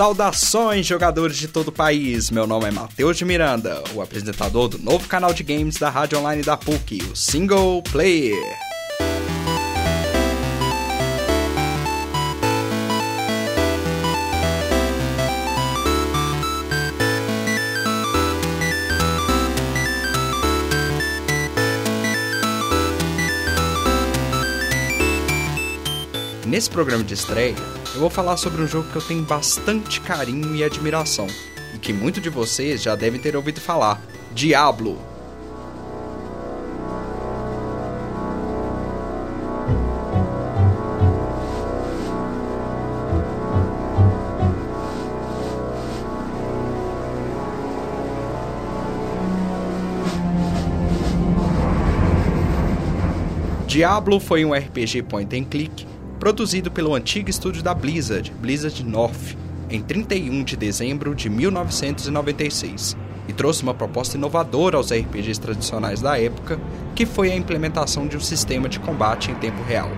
Saudações, 0.00 0.86
jogadores 0.86 1.36
de 1.36 1.46
todo 1.46 1.68
o 1.68 1.72
país! 1.72 2.30
Meu 2.30 2.46
nome 2.46 2.64
é 2.64 2.70
Matheus 2.70 3.18
de 3.18 3.24
Miranda, 3.26 3.84
o 3.94 4.00
apresentador 4.00 4.66
do 4.66 4.78
novo 4.78 5.06
canal 5.06 5.34
de 5.34 5.42
games 5.42 5.76
da 5.76 5.90
rádio 5.90 6.18
online 6.18 6.42
da 6.42 6.56
PUC, 6.56 7.02
o 7.12 7.14
Single 7.14 7.82
Player. 7.82 8.34
Nesse 26.46 26.70
programa 26.70 27.04
de 27.04 27.12
estreia, 27.12 27.79
eu 27.94 28.00
vou 28.00 28.10
falar 28.10 28.36
sobre 28.36 28.62
um 28.62 28.66
jogo 28.66 28.88
que 28.90 28.96
eu 28.96 29.02
tenho 29.02 29.22
bastante 29.24 30.00
carinho 30.00 30.54
e 30.54 30.62
admiração, 30.62 31.26
e 31.74 31.78
que 31.78 31.92
muitos 31.92 32.22
de 32.22 32.28
vocês 32.28 32.82
já 32.82 32.94
devem 32.94 33.20
ter 33.20 33.34
ouvido 33.34 33.60
falar: 33.60 34.00
Diablo. 34.32 34.98
Diablo 53.66 54.18
foi 54.18 54.44
um 54.44 54.52
RPG 54.52 55.02
point 55.02 55.34
and 55.36 55.44
click 55.44 55.86
produzido 56.20 56.70
pelo 56.70 56.94
antigo 56.94 57.30
estúdio 57.30 57.62
da 57.62 57.72
Blizzard, 57.74 58.30
Blizzard 58.42 58.84
North, 58.84 59.36
em 59.70 59.80
31 59.80 60.44
de 60.44 60.54
dezembro 60.54 61.14
de 61.14 61.30
1996, 61.30 62.94
e 63.26 63.32
trouxe 63.32 63.62
uma 63.62 63.72
proposta 63.72 64.18
inovadora 64.18 64.76
aos 64.76 64.92
RPGs 64.92 65.40
tradicionais 65.40 66.02
da 66.02 66.20
época, 66.20 66.60
que 66.94 67.06
foi 67.06 67.32
a 67.32 67.36
implementação 67.36 68.06
de 68.06 68.18
um 68.18 68.20
sistema 68.20 68.68
de 68.68 68.78
combate 68.78 69.30
em 69.30 69.34
tempo 69.36 69.62
real. 69.62 69.88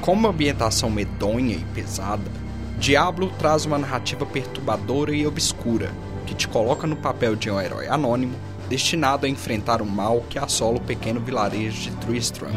Com 0.00 0.12
uma 0.12 0.28
ambientação 0.28 0.90
medonha 0.90 1.56
e 1.56 1.64
pesada, 1.74 2.30
Diablo 2.78 3.32
traz 3.36 3.66
uma 3.66 3.78
narrativa 3.78 4.24
perturbadora 4.24 5.12
e 5.12 5.26
obscura, 5.26 5.90
que 6.24 6.34
te 6.36 6.46
coloca 6.46 6.86
no 6.86 6.94
papel 6.94 7.34
de 7.34 7.50
um 7.50 7.60
herói 7.60 7.88
anônimo 7.88 8.36
destinado 8.72 9.26
a 9.26 9.28
enfrentar 9.28 9.82
o 9.82 9.86
mal 9.86 10.24
que 10.30 10.38
assola 10.38 10.78
o 10.78 10.80
pequeno 10.80 11.20
vilarejo 11.20 11.90
de 11.90 11.96
Tristram. 11.98 12.48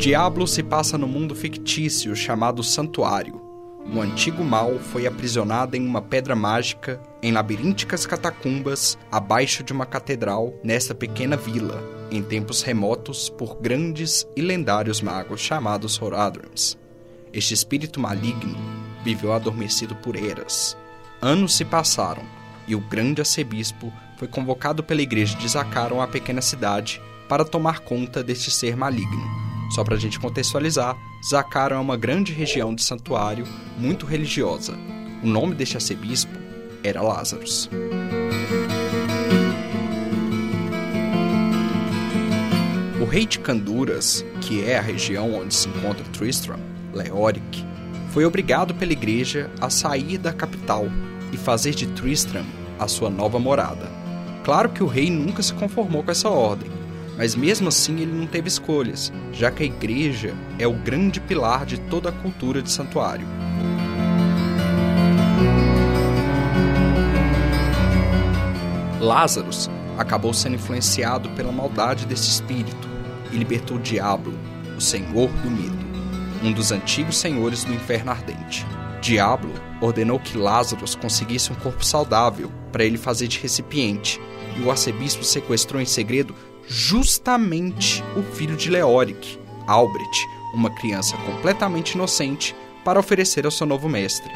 Diablo 0.00 0.48
se 0.48 0.64
passa 0.64 0.98
no 0.98 1.06
mundo 1.06 1.36
fictício 1.36 2.16
chamado 2.16 2.64
Santuário. 2.64 3.40
Um 3.86 4.02
antigo 4.02 4.42
mal 4.42 4.80
foi 4.80 5.06
aprisionado 5.06 5.76
em 5.76 5.86
uma 5.86 6.02
pedra 6.02 6.34
mágica 6.34 7.00
em 7.22 7.30
labirínticas 7.30 8.04
catacumbas 8.04 8.98
abaixo 9.12 9.62
de 9.62 9.72
uma 9.72 9.86
catedral 9.86 10.52
nesta 10.64 10.92
pequena 10.92 11.36
vila, 11.36 11.99
em 12.10 12.22
tempos 12.22 12.62
remotos 12.62 13.28
por 13.28 13.56
grandes 13.60 14.26
e 14.36 14.40
lendários 14.40 15.00
magos 15.00 15.40
chamados 15.40 16.00
Horadrims. 16.00 16.76
Este 17.32 17.54
espírito 17.54 18.00
maligno 18.00 18.56
viveu 19.04 19.32
adormecido 19.32 19.94
por 19.96 20.16
eras. 20.16 20.76
Anos 21.22 21.56
se 21.56 21.64
passaram 21.64 22.22
e 22.66 22.74
o 22.74 22.80
grande 22.80 23.20
arcebispo 23.20 23.92
foi 24.18 24.28
convocado 24.28 24.82
pela 24.82 25.02
igreja 25.02 25.36
de 25.36 25.48
Zacaron 25.48 26.00
à 26.00 26.08
pequena 26.08 26.42
cidade 26.42 27.00
para 27.28 27.44
tomar 27.44 27.80
conta 27.80 28.22
deste 28.22 28.50
ser 28.50 28.76
maligno. 28.76 29.24
Só 29.74 29.84
para 29.84 29.94
a 29.94 29.98
gente 29.98 30.18
contextualizar, 30.18 30.96
Zacaron 31.28 31.76
é 31.76 31.80
uma 31.80 31.96
grande 31.96 32.32
região 32.32 32.74
de 32.74 32.82
santuário 32.82 33.46
muito 33.78 34.04
religiosa. 34.04 34.76
O 35.22 35.26
nome 35.26 35.54
deste 35.54 35.76
arcebispo 35.76 36.32
era 36.82 37.02
Lázaros. 37.02 37.70
Rei 43.10 43.26
de 43.26 43.40
Canduras, 43.40 44.24
que 44.40 44.64
é 44.64 44.78
a 44.78 44.80
região 44.80 45.34
onde 45.34 45.52
se 45.52 45.68
encontra 45.68 46.04
Tristram, 46.12 46.60
Leoric, 46.94 47.66
foi 48.10 48.24
obrigado 48.24 48.72
pela 48.72 48.92
igreja 48.92 49.50
a 49.60 49.68
sair 49.68 50.16
da 50.16 50.32
capital 50.32 50.86
e 51.32 51.36
fazer 51.36 51.74
de 51.74 51.88
Tristram 51.88 52.44
a 52.78 52.86
sua 52.86 53.10
nova 53.10 53.36
morada. 53.36 53.90
Claro 54.44 54.68
que 54.68 54.80
o 54.80 54.86
rei 54.86 55.10
nunca 55.10 55.42
se 55.42 55.52
conformou 55.54 56.04
com 56.04 56.12
essa 56.12 56.28
ordem, 56.30 56.70
mas 57.16 57.34
mesmo 57.34 57.66
assim 57.66 57.98
ele 57.98 58.12
não 58.12 58.28
teve 58.28 58.46
escolhas, 58.46 59.12
já 59.32 59.50
que 59.50 59.64
a 59.64 59.66
igreja 59.66 60.32
é 60.56 60.68
o 60.68 60.72
grande 60.72 61.18
pilar 61.20 61.66
de 61.66 61.80
toda 61.80 62.10
a 62.10 62.12
cultura 62.12 62.62
de 62.62 62.70
santuário. 62.70 63.26
Lázaros 69.00 69.68
acabou 69.98 70.32
sendo 70.32 70.54
influenciado 70.54 71.28
pela 71.30 71.50
maldade 71.50 72.06
desse 72.06 72.30
espírito 72.30 72.89
e 73.32 73.36
libertou 73.36 73.76
o 73.76 73.80
Diablo, 73.80 74.32
o 74.76 74.80
Senhor 74.80 75.28
do 75.28 75.50
Medo, 75.50 75.78
um 76.42 76.52
dos 76.52 76.72
antigos 76.72 77.18
senhores 77.18 77.64
do 77.64 77.72
inferno 77.72 78.10
ardente. 78.10 78.66
Diablo 79.00 79.52
ordenou 79.80 80.18
que 80.18 80.36
Lázaro 80.36 80.84
conseguisse 81.00 81.52
um 81.52 81.56
corpo 81.56 81.84
saudável 81.84 82.50
para 82.70 82.84
ele 82.84 82.98
fazer 82.98 83.28
de 83.28 83.38
recipiente, 83.38 84.20
e 84.56 84.60
o 84.60 84.70
arcebispo 84.70 85.24
sequestrou 85.24 85.80
em 85.80 85.86
segredo 85.86 86.34
justamente 86.66 88.02
o 88.16 88.22
filho 88.34 88.56
de 88.56 88.70
Leoric, 88.70 89.38
Albrecht, 89.66 90.26
uma 90.54 90.70
criança 90.70 91.16
completamente 91.18 91.92
inocente, 91.92 92.54
para 92.84 92.98
oferecer 92.98 93.44
ao 93.44 93.50
seu 93.50 93.66
novo 93.66 93.88
mestre. 93.88 94.30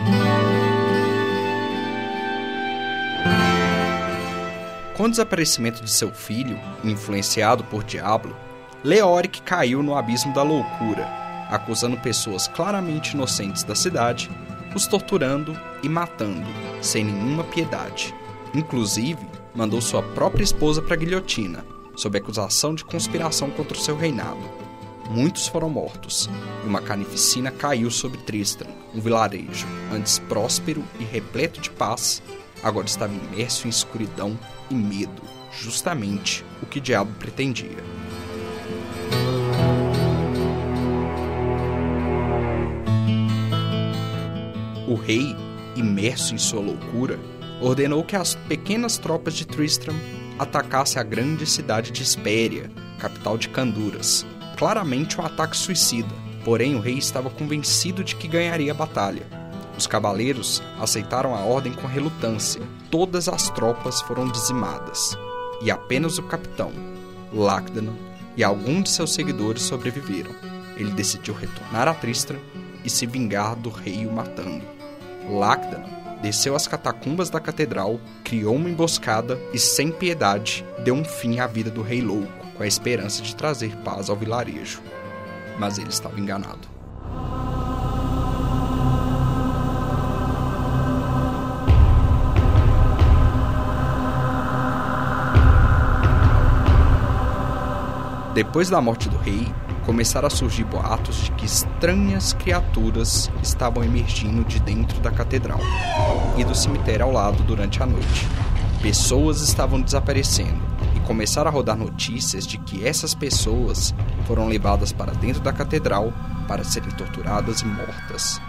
Com 4.97 5.05
o 5.05 5.11
desaparecimento 5.11 5.83
de 5.83 5.91
seu 5.91 6.13
filho, 6.13 6.59
influenciado 6.85 7.65
por 7.65 7.83
Diablo, 7.83 8.37
Leoric 8.85 9.41
caiu 9.41 9.83
no 9.83 9.97
abismo 9.97 10.35
da 10.35 10.43
loucura, 10.43 11.09
acusando 11.49 11.97
pessoas 11.97 12.47
claramente 12.47 13.15
inocentes 13.15 13.65
da 13.65 13.75
cidade, 13.75 14.31
os 14.75 14.87
torturando 14.87 15.59
e 15.83 15.89
matando, 15.89 16.47
sem 16.83 17.03
nenhuma 17.03 17.45
piedade. 17.45 18.15
Inclusive, 18.53 19.27
mandou 19.55 19.81
sua 19.81 20.03
própria 20.03 20.45
esposa 20.45 20.83
para 20.83 20.93
a 20.93 20.99
guilhotina, 20.99 21.65
sob 21.97 22.19
acusação 22.19 22.75
de 22.75 22.85
conspiração 22.85 23.49
contra 23.49 23.75
o 23.75 23.81
seu 23.81 23.97
reinado. 23.97 24.43
Muitos 25.09 25.49
foram 25.49 25.71
mortos, 25.71 26.29
e 26.63 26.69
uma 26.69 26.83
carnificina 26.83 27.51
caiu 27.51 27.91
sobre 27.91 28.19
Tristram, 28.19 28.71
um 28.95 29.01
vilarejo, 29.01 29.67
antes 29.95 30.19
próspero 30.19 30.85
e 31.01 31.05
repleto 31.05 31.59
de 31.59 31.71
paz, 31.71 32.23
agora 32.63 32.87
estava 32.87 33.15
imerso 33.15 33.67
em 33.67 33.71
escuridão 33.71 34.39
e 34.69 34.75
medo, 34.75 35.23
justamente 35.59 36.45
o 36.63 36.67
que 36.67 36.81
Diabo 36.81 37.13
pretendia. 37.19 37.83
O 44.87 44.95
rei, 44.95 45.35
imerso 45.77 46.35
em 46.35 46.39
sua 46.39 46.61
loucura, 46.61 47.19
ordenou 47.61 48.05
que 48.05 48.17
as 48.17 48.35
pequenas 48.35 48.99
tropas 48.99 49.35
de 49.35 49.47
Tristram 49.47 49.95
atacassem 50.39 51.01
a 51.01 51.05
grande 51.05 51.47
cidade 51.47 51.91
de 51.91 52.03
Espéria, 52.03 52.71
capital 52.99 53.39
de 53.39 53.49
Canduras. 53.49 54.27
Claramente 54.57 55.21
um 55.21 55.25
ataque 55.25 55.57
suicida, 55.57 56.15
porém 56.45 56.75
o 56.75 56.81
rei 56.81 56.99
estava 56.99 57.31
convencido 57.31 58.05
de 58.05 58.15
que 58.17 58.29
ganharia 58.29 58.73
a 58.73 58.75
batalha 58.75 59.45
os 59.77 59.87
cavaleiros 59.87 60.63
aceitaram 60.79 61.35
a 61.35 61.41
ordem 61.41 61.73
com 61.73 61.87
relutância. 61.87 62.63
Todas 62.91 63.29
as 63.29 63.51
tropas 63.51 64.01
foram 64.03 64.29
dizimadas, 64.29 65.19
e 65.61 65.71
apenas 65.71 66.19
o 66.19 66.23
capitão, 66.23 66.73
Lacdanon, 67.33 67.95
e 68.37 68.45
alguns 68.45 68.85
de 68.85 68.91
seus 68.91 69.13
seguidores 69.15 69.63
sobreviveram. 69.63 70.31
Ele 70.77 70.93
decidiu 70.93 71.35
retornar 71.35 71.89
a 71.89 71.95
Tristra 71.95 72.39
e 72.85 72.91
se 72.91 73.07
vingar 73.07 73.57
do 73.57 73.71
rei 73.71 74.07
o 74.07 74.13
matando. 74.13 74.74
Lacdanon 75.29 75.95
desceu 76.25 76.57
às 76.57 76.67
catacumbas 76.67 77.29
da 77.29 77.39
catedral, 77.39 78.01
criou 78.25 78.57
uma 78.57 78.71
emboscada 78.71 79.39
e, 79.53 79.59
sem 79.59 79.91
piedade, 79.91 80.65
deu 80.83 80.95
um 80.95 81.05
fim 81.05 81.39
à 81.39 81.47
vida 81.47 81.71
do 81.71 81.83
rei 81.83 82.01
louco, 82.01 82.33
com 82.57 82.63
a 82.63 82.67
esperança 82.67 83.23
de 83.23 83.37
trazer 83.37 83.77
paz 83.85 84.09
ao 84.09 84.17
vilarejo. 84.17 84.81
Mas 85.59 85.77
ele 85.77 85.91
estava 85.91 86.19
enganado. 86.19 86.75
Depois 98.35 98.69
da 98.69 98.81
morte 98.81 99.09
do 99.09 99.17
rei, 99.19 99.47
começaram 99.85 100.27
a 100.27 100.31
surgir 100.31 100.65
boatos 100.65 101.25
de 101.25 101.31
que 101.33 101.45
estranhas 101.45 102.33
criaturas 102.33 103.31
estavam 103.43 103.85
emergindo 103.85 104.45
de 104.45 104.59
dentro 104.61 104.99
da 105.01 105.11
catedral 105.11 105.61
e 106.37 106.45
do 106.45 106.55
cemitério 106.55 107.05
ao 107.07 107.13
lado 107.13 107.43
durante 107.43 107.83
a 107.83 107.87
noite. 107.87 108.27
Pessoas 108.81 109.41
estavam 109.41 109.81
desaparecendo 109.81 110.61
e 110.97 111.01
começaram 111.01 111.51
a 111.51 111.53
rodar 111.53 111.77
notícias 111.77 112.47
de 112.47 112.59
que 112.59 112.87
essas 112.87 113.15
pessoas 113.15 113.95
foram 114.27 114.49
levadas 114.49 114.93
para 114.93 115.13
dentro 115.13 115.41
da 115.43 115.53
catedral 115.53 116.13
para 116.49 116.65
serem 116.65 116.91
torturadas 116.91 117.61
e 117.61 117.67
mortas. 117.67 118.41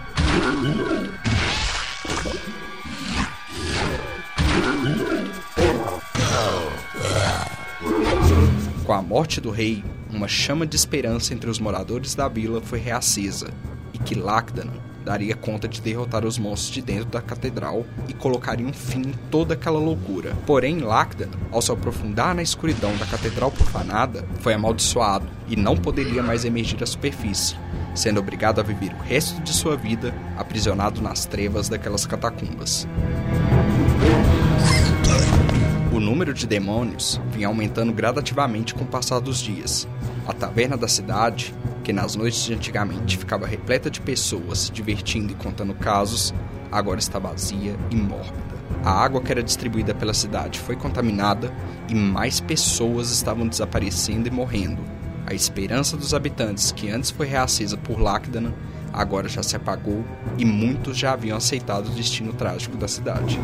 Com 8.84 8.92
a 8.92 9.02
morte 9.02 9.40
do 9.40 9.50
rei, 9.50 9.82
uma 10.16 10.26
chama 10.26 10.66
de 10.66 10.74
esperança 10.74 11.34
entre 11.34 11.50
os 11.50 11.58
moradores 11.58 12.14
da 12.14 12.26
vila 12.26 12.62
foi 12.62 12.78
reacesa 12.78 13.52
e 13.92 13.98
que 13.98 14.14
Lacdan 14.14 14.70
daria 15.04 15.36
conta 15.36 15.68
de 15.68 15.80
derrotar 15.80 16.24
os 16.24 16.38
monstros 16.38 16.72
de 16.72 16.80
dentro 16.80 17.04
da 17.04 17.20
catedral 17.20 17.84
e 18.08 18.14
colocaria 18.14 18.66
um 18.66 18.72
fim 18.72 19.02
em 19.02 19.14
toda 19.30 19.54
aquela 19.54 19.78
loucura. 19.78 20.34
Porém, 20.46 20.78
Lacdan, 20.78 21.28
ao 21.52 21.60
se 21.60 21.70
aprofundar 21.70 22.34
na 22.34 22.42
escuridão 22.42 22.96
da 22.96 23.06
catedral 23.06 23.52
profanada, 23.52 24.26
foi 24.40 24.54
amaldiçoado 24.54 25.28
e 25.46 25.54
não 25.54 25.76
poderia 25.76 26.22
mais 26.22 26.44
emergir 26.44 26.82
à 26.82 26.86
superfície, 26.86 27.54
sendo 27.94 28.18
obrigado 28.18 28.58
a 28.58 28.64
viver 28.64 28.92
o 28.94 29.02
resto 29.02 29.40
de 29.42 29.52
sua 29.52 29.76
vida 29.76 30.14
aprisionado 30.36 31.00
nas 31.02 31.26
trevas 31.26 31.68
daquelas 31.68 32.06
catacumbas. 32.06 32.88
O 35.92 36.00
número 36.00 36.34
de 36.34 36.46
demônios 36.46 37.20
vinha 37.30 37.48
aumentando 37.48 37.92
gradativamente 37.92 38.74
com 38.74 38.84
o 38.84 38.86
passar 38.86 39.20
dos 39.20 39.38
dias. 39.38 39.88
A 40.26 40.32
taverna 40.32 40.76
da 40.76 40.88
cidade, 40.88 41.54
que 41.84 41.92
nas 41.92 42.16
noites 42.16 42.42
de 42.44 42.54
antigamente 42.54 43.16
ficava 43.16 43.46
repleta 43.46 43.90
de 43.90 44.00
pessoas 44.00 44.58
se 44.58 44.72
divertindo 44.72 45.32
e 45.32 45.36
contando 45.36 45.74
casos, 45.74 46.34
agora 46.70 46.98
está 46.98 47.18
vazia 47.18 47.76
e 47.90 47.96
mórbida. 47.96 48.56
A 48.84 48.90
água 48.90 49.20
que 49.20 49.30
era 49.30 49.42
distribuída 49.42 49.94
pela 49.94 50.12
cidade 50.12 50.58
foi 50.58 50.76
contaminada 50.76 51.52
e 51.88 51.94
mais 51.94 52.40
pessoas 52.40 53.10
estavam 53.10 53.46
desaparecendo 53.46 54.28
e 54.28 54.30
morrendo. 54.30 54.82
A 55.26 55.34
esperança 55.34 55.96
dos 55.96 56.12
habitantes, 56.12 56.72
que 56.72 56.90
antes 56.90 57.10
foi 57.10 57.26
reacesa 57.26 57.76
por 57.76 58.00
Lacdana, 58.00 58.52
agora 58.92 59.28
já 59.28 59.42
se 59.42 59.56
apagou 59.56 60.04
e 60.36 60.44
muitos 60.44 60.96
já 60.96 61.12
haviam 61.12 61.36
aceitado 61.36 61.86
o 61.86 61.94
destino 61.94 62.32
trágico 62.32 62.76
da 62.76 62.88
cidade 62.88 63.38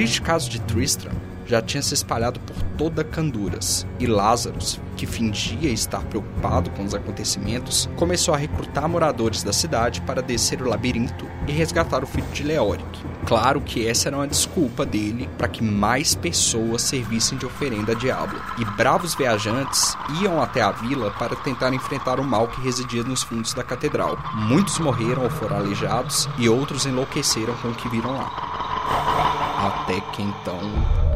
triste 0.00 0.22
caso 0.22 0.48
de 0.48 0.58
Tristram 0.62 1.12
já 1.50 1.60
tinha 1.60 1.82
se 1.82 1.92
espalhado 1.94 2.38
por 2.38 2.54
toda 2.78 3.02
Canduras, 3.02 3.84
e 3.98 4.06
Lázaro, 4.06 4.56
que 4.96 5.04
fingia 5.04 5.68
estar 5.68 6.00
preocupado 6.04 6.70
com 6.70 6.84
os 6.84 6.94
acontecimentos, 6.94 7.90
começou 7.96 8.32
a 8.32 8.36
recrutar 8.36 8.88
moradores 8.88 9.42
da 9.42 9.52
cidade 9.52 10.00
para 10.02 10.22
descer 10.22 10.62
o 10.62 10.68
labirinto 10.68 11.26
e 11.48 11.52
resgatar 11.52 12.04
o 12.04 12.06
filho 12.06 12.28
de 12.32 12.44
Leoric. 12.44 12.86
Claro 13.26 13.60
que 13.60 13.84
essa 13.84 14.08
era 14.08 14.16
uma 14.16 14.28
desculpa 14.28 14.86
dele 14.86 15.28
para 15.36 15.48
que 15.48 15.62
mais 15.62 16.14
pessoas 16.14 16.82
servissem 16.82 17.36
de 17.36 17.46
oferenda 17.46 17.92
a 17.92 17.96
Diablo, 17.96 18.40
e 18.56 18.64
bravos 18.76 19.16
viajantes 19.16 19.96
iam 20.22 20.40
até 20.40 20.62
a 20.62 20.70
vila 20.70 21.10
para 21.18 21.34
tentar 21.34 21.74
enfrentar 21.74 22.20
o 22.20 22.24
mal 22.24 22.46
que 22.46 22.60
residia 22.60 23.02
nos 23.02 23.24
fundos 23.24 23.52
da 23.54 23.64
catedral. 23.64 24.16
Muitos 24.34 24.78
morreram 24.78 25.24
ou 25.24 25.30
foram 25.30 25.56
aleijados, 25.56 26.28
e 26.38 26.48
outros 26.48 26.86
enlouqueceram 26.86 27.54
com 27.54 27.68
o 27.68 27.74
que 27.74 27.88
viram 27.88 28.12
lá. 28.12 28.30
Até 29.58 30.00
que 30.12 30.22
então. 30.22 31.09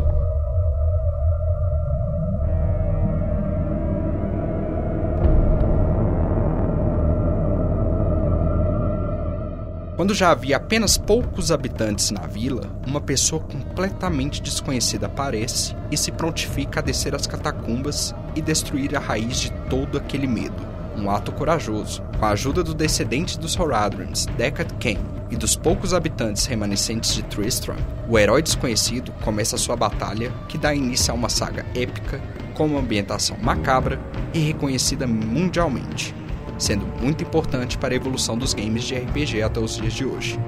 Quando 9.96 10.12
já 10.12 10.30
havia 10.32 10.56
apenas 10.56 10.98
poucos 10.98 11.52
habitantes 11.52 12.10
na 12.10 12.26
vila, 12.26 12.62
uma 12.86 13.00
pessoa 13.00 13.40
completamente 13.42 14.42
desconhecida 14.42 15.06
aparece 15.06 15.74
e 15.90 15.96
se 15.96 16.10
prontifica 16.10 16.80
a 16.80 16.82
descer 16.82 17.14
as 17.14 17.26
catacumbas 17.26 18.14
e 18.34 18.42
destruir 18.42 18.96
a 18.96 19.00
raiz 19.00 19.38
de 19.38 19.50
todo 19.70 19.96
aquele 19.96 20.26
medo 20.26 20.74
um 20.96 21.10
ato 21.10 21.32
corajoso. 21.32 22.02
Com 22.18 22.26
a 22.26 22.30
ajuda 22.30 22.62
do 22.62 22.74
descendente 22.74 23.38
dos 23.38 23.58
Horadrims, 23.58 24.26
Deckard 24.36 24.72
Cain, 24.74 24.98
e 25.30 25.36
dos 25.36 25.56
poucos 25.56 25.92
habitantes 25.92 26.46
remanescentes 26.46 27.14
de 27.14 27.22
Tristram, 27.24 27.76
o 28.08 28.18
herói 28.18 28.42
desconhecido 28.42 29.12
começa 29.24 29.56
sua 29.56 29.74
batalha 29.74 30.30
que 30.48 30.58
dá 30.58 30.74
início 30.74 31.10
a 31.12 31.14
uma 31.14 31.28
saga 31.28 31.66
épica 31.74 32.20
com 32.54 32.66
uma 32.66 32.78
ambientação 32.78 33.36
macabra 33.42 33.98
e 34.32 34.38
reconhecida 34.38 35.06
mundialmente, 35.06 36.14
sendo 36.58 36.86
muito 37.00 37.22
importante 37.22 37.76
para 37.78 37.94
a 37.94 37.96
evolução 37.96 38.36
dos 38.36 38.54
games 38.54 38.84
de 38.84 38.94
RPG 38.94 39.42
até 39.42 39.60
os 39.60 39.76
dias 39.76 39.92
de 39.92 40.04
hoje. 40.04 40.38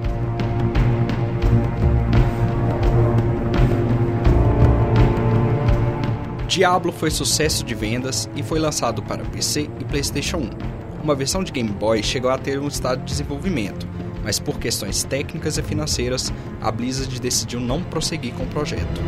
Diablo 6.47 6.91
foi 6.91 7.11
sucesso 7.11 7.63
de 7.63 7.75
vendas 7.75 8.27
e 8.35 8.41
foi 8.41 8.57
lançado 8.57 9.03
para 9.03 9.23
PC 9.23 9.69
e 9.79 9.85
PlayStation 9.85 10.37
1. 10.37 10.49
Uma 11.03 11.13
versão 11.13 11.43
de 11.43 11.51
Game 11.51 11.69
Boy 11.69 12.01
chegou 12.01 12.31
a 12.31 12.37
ter 12.37 12.59
um 12.59 12.67
estado 12.67 12.99
de 12.99 13.05
desenvolvimento, 13.05 13.87
mas 14.23 14.39
por 14.39 14.57
questões 14.57 15.03
técnicas 15.03 15.57
e 15.57 15.61
financeiras, 15.61 16.33
a 16.59 16.71
Blizzard 16.71 17.19
decidiu 17.19 17.59
não 17.59 17.83
prosseguir 17.83 18.33
com 18.33 18.43
o 18.43 18.47
projeto. 18.47 19.01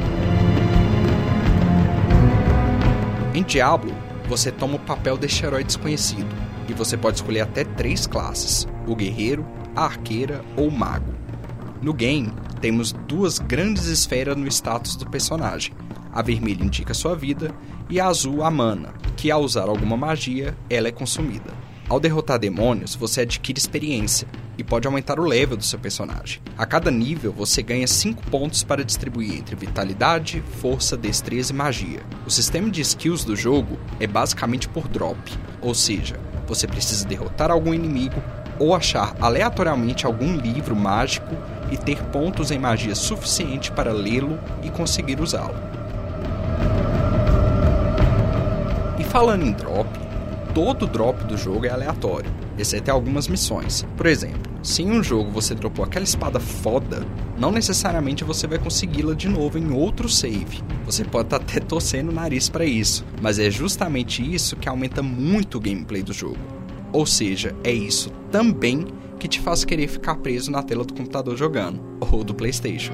Em 3.34 3.42
Diablo, 3.42 3.96
você 4.28 4.52
toma 4.52 4.76
o 4.76 4.80
papel 4.80 5.18
deste 5.18 5.44
herói 5.44 5.64
desconhecido, 5.64 6.28
e 6.70 6.74
você 6.74 6.96
pode 6.96 7.18
escolher 7.18 7.42
até 7.42 7.64
três 7.64 8.08
classes: 8.08 8.68
o 8.88 8.96
guerreiro, 8.96 9.46
a 9.76 9.86
arqueira 9.86 10.42
ou 10.56 10.68
o 10.68 10.72
mago. 10.72 11.14
No 11.82 11.94
game, 11.94 12.32
temos 12.62 12.92
duas 12.92 13.40
grandes 13.40 13.86
esferas 13.86 14.36
no 14.36 14.48
status 14.48 14.96
do 14.96 15.10
personagem, 15.10 15.74
a 16.12 16.22
vermelha 16.22 16.64
indica 16.64 16.94
sua 16.94 17.16
vida 17.16 17.54
e 17.90 18.00
a 18.00 18.08
azul 18.08 18.44
a 18.44 18.50
mana, 18.50 18.94
que 19.16 19.30
ao 19.30 19.42
usar 19.42 19.70
alguma 19.70 19.96
magia, 19.96 20.58
ela 20.70 20.88
é 20.88 20.92
consumida. 20.92 21.54
Ao 21.88 22.00
derrotar 22.00 22.38
demônios, 22.38 22.96
você 22.96 23.22
adquire 23.22 23.58
experiência 23.58 24.28
e 24.58 24.64
pode 24.64 24.86
aumentar 24.86 25.20
o 25.20 25.26
level 25.26 25.58
do 25.58 25.64
seu 25.64 25.80
personagem. 25.80 26.40
A 26.58 26.66
cada 26.66 26.92
nível, 26.92 27.32
você 27.32 27.64
ganha 27.64 27.88
5 27.88 28.30
pontos 28.30 28.64
para 28.64 28.84
distribuir 28.84 29.36
entre 29.36 29.56
vitalidade, 29.56 30.44
força, 30.62 30.98
destreza 30.98 31.52
e 31.52 31.56
magia. 31.56 32.02
O 32.28 32.30
sistema 32.30 32.70
de 32.70 32.82
skills 32.82 33.24
do 33.24 33.36
jogo 33.36 33.80
é 34.00 34.06
basicamente 34.06 34.68
por 34.68 34.88
drop, 34.88 35.18
ou 35.62 35.74
seja, 35.74 36.20
você 36.50 36.68
precisa 36.68 37.08
derrotar 37.08 37.50
algum 37.52 37.74
inimigo 37.74 38.22
ou 38.58 38.76
achar 38.76 39.16
aleatoriamente 39.22 40.06
algum 40.06 40.36
livro 40.36 40.76
mágico 40.76 41.34
e 41.72 41.78
ter 41.78 42.04
pontos 42.06 42.52
em 42.52 42.60
magia 42.60 42.96
suficiente 42.96 43.72
para 43.72 43.94
lê-lo 43.94 44.38
e 44.62 44.70
conseguir 44.70 45.22
usá-lo. 45.22 45.70
falando 49.10 49.44
em 49.44 49.52
drop, 49.52 49.90
todo 50.54 50.86
drop 50.86 51.24
do 51.24 51.36
jogo 51.36 51.66
é 51.66 51.70
aleatório, 51.70 52.32
exceto 52.60 52.92
algumas 52.92 53.28
missões. 53.28 53.84
Por 53.98 54.06
exemplo, 54.06 54.49
se 54.62 54.84
em 54.84 54.92
um 54.92 55.02
jogo 55.02 55.32
você 55.32 55.56
dropou 55.56 55.86
aquela 55.86 56.04
espada 56.04 56.40
foda, 56.40 57.06
não 57.38 57.52
necessariamente 57.52 58.26
você 58.26 58.46
vai 58.46 58.60
consegui-la 58.60 59.14
de 59.14 59.30
novo 59.30 59.58
em 59.58 59.72
outro 59.72 60.10
save. 60.10 60.62
Você 60.86 61.06
pode 61.06 61.28
estar 61.28 61.40
tá 61.40 61.46
até 61.46 61.60
torcendo 61.60 62.10
o 62.10 62.14
nariz 62.14 62.50
para 62.50 62.66
isso, 62.66 63.06
mas 63.22 63.40
é 63.40 63.50
justamente 63.50 64.22
isso 64.22 64.58
que 64.58 64.68
aumenta 64.68 65.02
muito 65.02 65.58
o 65.58 65.62
gameplay 65.62 66.04
do 66.04 66.12
jogo. 66.12 66.38
Ou 66.92 67.06
seja, 67.06 67.56
é 67.64 67.72
isso 67.72 68.10
também 68.32 68.86
que 69.18 69.28
te 69.28 69.40
faz 69.40 69.64
querer 69.64 69.88
ficar 69.88 70.16
preso 70.16 70.52
na 70.52 70.62
tela 70.62 70.84
do 70.84 70.94
computador 70.94 71.38
jogando, 71.38 71.80
ou 72.12 72.24
do 72.24 72.34
PlayStation. 72.34 72.94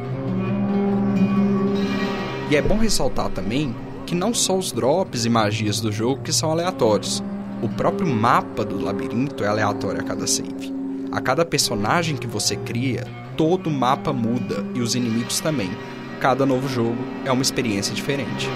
E 2.51 2.55
é 2.55 2.61
bom 2.61 2.77
ressaltar 2.77 3.29
também 3.29 3.75
que 4.05 4.13
não 4.13 4.33
só 4.33 4.55
os 4.55 4.71
drops 4.71 5.25
e 5.25 5.29
magias 5.29 5.81
do 5.81 5.91
jogo 5.91 6.21
que 6.21 6.31
são 6.31 6.51
aleatórios. 6.51 7.23
O 7.61 7.69
próprio 7.69 8.07
mapa 8.07 8.63
do 8.63 8.79
labirinto 8.79 9.43
é 9.43 9.47
aleatório 9.47 10.01
a 10.01 10.03
cada 10.03 10.27
save. 10.27 10.75
A 11.15 11.21
cada 11.21 11.45
personagem 11.45 12.17
que 12.17 12.27
você 12.27 12.57
cria, 12.57 13.07
todo 13.37 13.71
mapa 13.71 14.11
muda 14.11 14.65
e 14.75 14.81
os 14.81 14.95
inimigos 14.95 15.39
também. 15.39 15.71
Cada 16.19 16.45
novo 16.45 16.67
jogo 16.67 16.97
é 17.23 17.31
uma 17.31 17.41
experiência 17.41 17.95
diferente. 17.95 18.49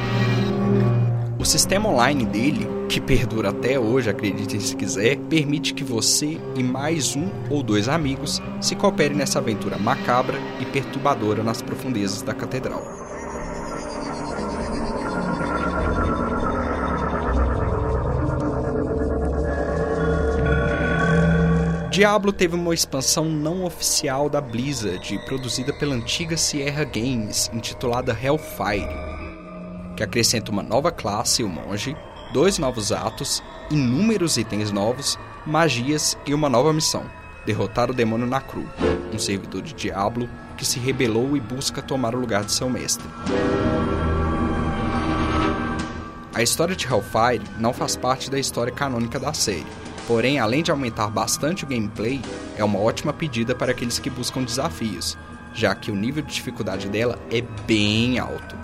O 1.40 1.46
sistema 1.46 1.88
online 1.88 2.26
dele, 2.26 2.68
que 2.90 3.00
perdura 3.00 3.52
até 3.52 3.80
hoje, 3.80 4.10
acreditem 4.10 4.60
se 4.60 4.76
quiser, 4.76 5.16
permite 5.30 5.74
que 5.74 5.86
você 5.86 6.38
e 6.54 6.62
mais 6.62 7.16
um 7.16 7.30
ou 7.50 7.64
dois 7.64 7.88
amigos 7.88 8.42
se 8.60 8.76
cooperem 8.76 9.16
nessa 9.16 9.40
aventura 9.40 9.78
macabra 9.78 10.38
e 10.60 10.66
perturbadora 10.66 11.42
nas 11.42 11.62
profundezas 11.62 12.22
da 12.22 12.34
catedral. 12.34 13.09
Diablo 22.00 22.32
teve 22.32 22.56
uma 22.56 22.74
expansão 22.74 23.26
não 23.26 23.66
oficial 23.66 24.30
da 24.30 24.40
Blizzard, 24.40 25.20
produzida 25.26 25.74
pela 25.74 25.94
antiga 25.94 26.38
Sierra 26.38 26.86
Games, 26.86 27.52
intitulada 27.54 28.18
Hellfire, 28.18 28.88
que 29.98 30.04
acrescenta 30.04 30.50
uma 30.50 30.64
nova 30.64 30.94
classe, 30.94 31.44
o 31.44 31.50
monge, 31.50 31.98
dois 32.32 32.58
novos 32.58 32.94
atos, 32.94 33.44
inúmeros 33.70 34.38
itens 34.38 34.72
novos, 34.72 35.20
magias 35.46 36.18
e 36.26 36.34
uma 36.34 36.48
nova 36.48 36.72
missão: 36.72 37.04
derrotar 37.46 37.92
o 37.92 37.94
demônio 37.94 38.26
Nakru, 38.26 38.66
um 39.14 39.20
servidor 39.20 39.62
de 39.62 39.74
Diablo 39.74 40.30
que 40.56 40.66
se 40.66 40.80
rebelou 40.80 41.36
e 41.36 41.42
busca 41.42 41.82
tomar 41.82 42.16
o 42.16 42.20
lugar 42.22 42.46
de 42.46 42.54
seu 42.54 42.70
mestre. 42.70 43.06
A 46.34 46.42
história 46.42 46.78
de 46.78 46.86
Hellfire 46.86 47.44
não 47.60 47.74
faz 47.74 47.98
parte 47.98 48.32
da 48.32 48.40
história 48.40 48.72
canônica 48.72 49.20
da 49.20 49.34
série, 49.34 49.68
porém, 50.10 50.40
além 50.40 50.64
de 50.64 50.72
aumentar 50.72 51.08
bastante 51.08 51.64
o 51.64 51.68
gameplay, 51.68 52.20
é 52.58 52.64
uma 52.64 52.80
ótima 52.80 53.14
pedida 53.14 53.54
para 53.54 53.74
aqueles 53.74 54.00
que 54.00 54.10
buscam 54.10 54.42
desafios, 54.42 55.16
já 55.54 55.76
que 55.76 55.92
o 55.92 55.96
nível 55.96 56.24
de 56.24 56.34
dificuldade 56.34 56.90
dela 56.90 57.20
é 57.32 57.42
bem 57.68 58.18
alto. 58.18 58.58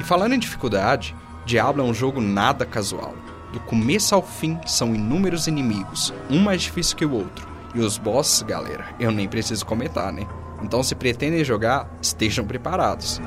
E 0.00 0.04
falando 0.04 0.34
em 0.34 0.38
dificuldade, 0.38 1.16
Diablo 1.44 1.82
é 1.82 1.84
um 1.84 1.92
jogo 1.92 2.20
nada 2.20 2.64
casual. 2.64 3.16
Do 3.52 3.58
começo 3.58 4.14
ao 4.14 4.22
fim 4.22 4.56
são 4.64 4.94
inúmeros 4.94 5.48
inimigos, 5.48 6.14
um 6.30 6.38
mais 6.38 6.62
difícil 6.62 6.96
que 6.96 7.04
o 7.04 7.12
outro. 7.12 7.48
E 7.74 7.80
os 7.80 7.98
bosses, 7.98 8.40
galera, 8.42 8.86
eu 9.00 9.10
nem 9.10 9.26
preciso 9.26 9.66
comentar, 9.66 10.12
né? 10.12 10.28
Então, 10.62 10.80
se 10.80 10.94
pretendem 10.94 11.44
jogar, 11.44 11.90
estejam 12.00 12.46
preparados. 12.46 13.20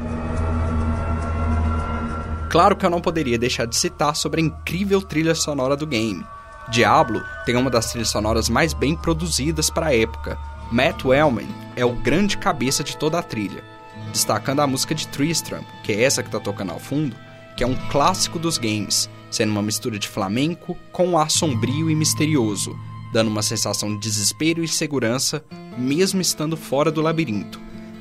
Claro 2.50 2.78
que 2.78 2.86
eu 2.86 2.90
não 2.90 3.02
poderia 3.02 3.38
deixar 3.38 3.66
de 3.66 3.76
citar 3.76 4.16
sobre 4.16 4.40
a 4.40 4.46
incrível 4.46 5.02
trilha 5.02 5.36
sonora 5.36 5.76
do 5.76 5.86
game. 5.86 6.26
Diablo 6.70 7.24
tem 7.46 7.56
uma 7.56 7.70
das 7.70 7.88
trilhas 7.88 8.10
sonoras 8.10 8.48
mais 8.48 8.74
bem 8.74 8.96
produzidas 8.96 9.70
para 9.70 9.88
a 9.88 9.96
época. 9.96 10.38
Matt 10.72 11.04
Wellman 11.04 11.48
é 11.76 11.84
o 11.84 11.94
grande 11.94 12.38
cabeça 12.38 12.84
de 12.84 12.96
toda 12.96 13.18
a 13.18 13.24
trilha, 13.24 13.64
destacando 14.12 14.60
a 14.60 14.68
música 14.68 14.94
de 14.94 15.08
Tristram, 15.08 15.64
que 15.84 15.92
é 15.92 16.04
essa 16.04 16.22
que 16.22 16.28
está 16.30 16.40
tocando 16.40 16.72
ao 16.72 16.80
fundo, 16.80 17.16
que 17.58 17.64
é 17.64 17.68
um 17.68 17.76
clássico 17.90 18.38
dos 18.38 18.60
games, 18.60 19.10
sendo 19.32 19.52
uma 19.52 19.64
mistura 19.64 19.98
de 19.98 20.08
flamenco 20.08 20.78
com 20.92 21.08
um 21.08 21.18
ar 21.18 21.32
sombrio 21.32 21.90
e 21.90 21.96
misterioso, 21.96 22.78
dando 23.12 23.30
uma 23.30 23.42
sensação 23.42 23.90
de 23.90 24.00
desespero 24.00 24.64
e 24.64 24.68
segurança, 24.68 25.44
mesmo 25.76 26.22
estando 26.22 26.56
fora 26.56 26.92
do 26.92 27.02
labirinto. 27.02 27.60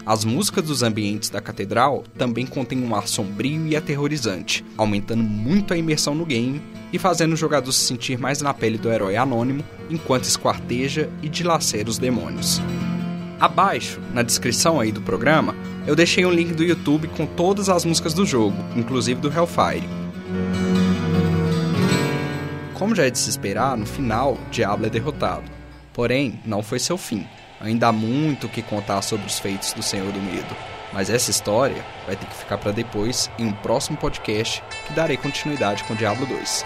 As 0.09 0.25
músicas 0.25 0.65
dos 0.65 0.83
ambientes 0.83 1.29
da 1.29 1.39
catedral 1.39 2.03
também 2.17 2.47
contêm 2.47 2.83
um 2.83 2.95
ar 2.95 3.07
sombrio 3.07 3.67
e 3.67 3.77
aterrorizante, 3.77 4.65
aumentando 4.75 5.23
muito 5.23 5.75
a 5.75 5.77
imersão 5.77 6.15
no 6.15 6.25
game 6.25 6.63
e 6.91 6.99
fazendo 6.99 7.35
o 7.35 7.37
jogador 7.37 7.71
se 7.73 7.85
sentir 7.85 8.19
mais 8.19 8.41
na 8.41 8.55
pele 8.55 8.79
do 8.79 8.91
herói 8.91 9.17
anônimo 9.17 9.63
enquanto 9.91 10.25
esquarteja 10.25 11.11
e 11.23 11.29
dilacera 11.29 11.91
os 11.91 11.99
demônios. 11.99 12.59
Abaixo, 13.39 14.01
na 14.15 14.23
descrição 14.23 14.81
aí 14.81 14.91
do 14.91 15.03
programa, 15.03 15.55
eu 15.87 15.95
deixei 15.95 16.25
um 16.25 16.33
link 16.33 16.55
do 16.55 16.65
YouTube 16.65 17.09
com 17.09 17.27
todas 17.27 17.69
as 17.69 17.85
músicas 17.85 18.15
do 18.15 18.25
jogo, 18.25 18.57
inclusive 18.75 19.21
do 19.21 19.31
Hellfire. 19.31 19.87
Como 22.73 22.95
já 22.95 23.05
é 23.05 23.11
de 23.11 23.19
se 23.19 23.29
esperar, 23.29 23.77
no 23.77 23.85
final, 23.85 24.39
Diablo 24.51 24.87
é 24.87 24.89
derrotado. 24.89 25.45
Porém, 25.93 26.41
não 26.47 26.63
foi 26.63 26.79
seu 26.79 26.97
fim. 26.97 27.27
Ainda 27.61 27.89
há 27.89 27.93
muito 27.93 28.47
o 28.47 28.49
que 28.49 28.63
contar 28.63 29.03
sobre 29.03 29.27
os 29.27 29.39
feitos 29.39 29.73
do 29.73 29.83
Senhor 29.83 30.13
do 30.13 30.21
Medo. 30.21 30.57
Mas 30.93 31.11
essa 31.11 31.31
história 31.31 31.85
vai 32.07 32.17
ter 32.17 32.27
que 32.27 32.37
ficar 32.37 32.59
para 32.59 32.73
depois 32.73 33.31
em 33.39 33.47
um 33.47 33.53
próximo 33.53 33.97
podcast 33.97 34.63
que 34.87 34.93
darei 34.93 35.17
continuidade 35.17 35.85
com 35.85 35.95
Diablo 35.95 36.25
2. 36.27 36.65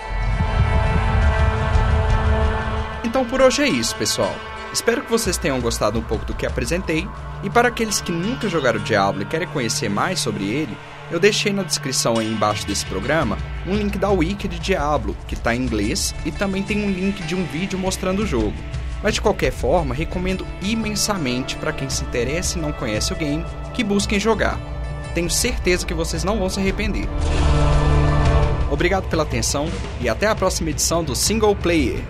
Então 3.04 3.24
por 3.24 3.40
hoje 3.40 3.62
é 3.62 3.68
isso, 3.68 3.96
pessoal. 3.96 4.34
Espero 4.72 5.02
que 5.02 5.10
vocês 5.10 5.36
tenham 5.36 5.60
gostado 5.60 5.98
um 5.98 6.02
pouco 6.02 6.24
do 6.24 6.34
que 6.34 6.46
apresentei, 6.46 7.06
e 7.42 7.50
para 7.50 7.68
aqueles 7.68 8.00
que 8.00 8.10
nunca 8.10 8.48
jogaram 8.48 8.80
Diablo 8.80 9.20
e 9.20 9.26
querem 9.26 9.46
conhecer 9.48 9.90
mais 9.90 10.18
sobre 10.18 10.44
ele, 10.44 10.74
eu 11.10 11.20
deixei 11.20 11.52
na 11.52 11.62
descrição 11.62 12.18
aí 12.18 12.32
embaixo 12.32 12.66
desse 12.66 12.86
programa 12.86 13.36
um 13.66 13.74
link 13.74 13.98
da 13.98 14.08
wiki 14.08 14.48
de 14.48 14.58
Diablo, 14.58 15.14
que 15.28 15.34
está 15.34 15.54
em 15.54 15.60
inglês, 15.60 16.14
e 16.24 16.32
também 16.32 16.62
tem 16.62 16.82
um 16.82 16.90
link 16.90 17.22
de 17.24 17.34
um 17.34 17.44
vídeo 17.44 17.78
mostrando 17.78 18.22
o 18.22 18.26
jogo. 18.26 18.56
Mas 19.02 19.14
de 19.14 19.20
qualquer 19.20 19.50
forma, 19.50 19.94
recomendo 19.94 20.46
imensamente 20.62 21.56
para 21.56 21.72
quem 21.72 21.90
se 21.90 22.04
interessa 22.04 22.58
e 22.58 22.60
não 22.60 22.72
conhece 22.72 23.12
o 23.12 23.16
game 23.16 23.44
que 23.74 23.82
busquem 23.82 24.20
jogar. 24.20 24.58
Tenho 25.14 25.30
certeza 25.30 25.84
que 25.84 25.94
vocês 25.94 26.24
não 26.24 26.38
vão 26.38 26.48
se 26.48 26.60
arrepender. 26.60 27.08
Obrigado 28.70 29.08
pela 29.08 29.24
atenção 29.24 29.68
e 30.00 30.08
até 30.08 30.26
a 30.26 30.34
próxima 30.34 30.70
edição 30.70 31.04
do 31.04 31.14
Single 31.14 31.54
Player. 31.56 32.02